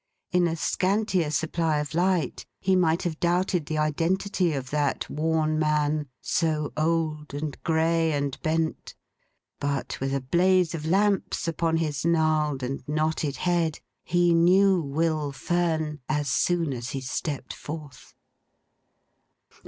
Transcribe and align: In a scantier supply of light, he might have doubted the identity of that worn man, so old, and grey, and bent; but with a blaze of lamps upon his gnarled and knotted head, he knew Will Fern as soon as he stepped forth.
In 0.31 0.47
a 0.47 0.55
scantier 0.55 1.29
supply 1.29 1.77
of 1.77 1.93
light, 1.93 2.43
he 2.59 2.75
might 2.75 3.03
have 3.03 3.19
doubted 3.19 3.67
the 3.67 3.77
identity 3.77 4.51
of 4.53 4.71
that 4.71 5.07
worn 5.11 5.59
man, 5.59 6.07
so 6.19 6.73
old, 6.75 7.35
and 7.35 7.55
grey, 7.61 8.11
and 8.11 8.35
bent; 8.41 8.95
but 9.59 9.99
with 9.99 10.11
a 10.15 10.19
blaze 10.19 10.73
of 10.73 10.87
lamps 10.87 11.47
upon 11.47 11.77
his 11.77 12.03
gnarled 12.03 12.63
and 12.63 12.81
knotted 12.87 13.35
head, 13.37 13.79
he 14.03 14.33
knew 14.33 14.81
Will 14.81 15.31
Fern 15.31 15.99
as 16.09 16.27
soon 16.27 16.73
as 16.73 16.89
he 16.97 17.01
stepped 17.01 17.53
forth. 17.53 18.15